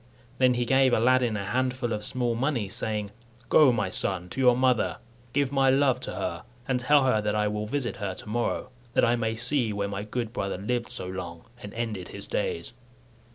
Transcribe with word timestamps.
Then 0.39 0.55
he 0.55 0.65
gave 0.65 0.93
Aladdin 0.93 1.37
a 1.37 1.45
handful 1.45 1.93
of 1.93 2.03
small 2.03 2.33
money, 2.33 2.69
saying, 2.69 3.11
"Go, 3.49 3.71
my 3.71 3.89
son, 3.91 4.29
to 4.29 4.41
your 4.41 4.57
mother, 4.57 4.97
give 5.31 5.51
my 5.51 5.69
love 5.69 5.99
to 5.99 6.15
her, 6.15 6.43
and 6.67 6.79
tell 6.79 7.03
her 7.03 7.21
that 7.21 7.35
I 7.35 7.47
will 7.47 7.67
visit 7.67 7.97
her 7.97 8.15
to 8.15 8.27
morrow, 8.27 8.71
that 8.93 9.05
I 9.05 9.15
may 9.15 9.35
see 9.35 9.71
where 9.71 9.87
my 9.87 10.01
good 10.01 10.33
brother 10.33 10.57
lived 10.57 10.91
so 10.91 11.05
long, 11.05 11.43
and 11.61 11.71
ended 11.75 12.07
his 12.07 12.25
days." 12.25 12.73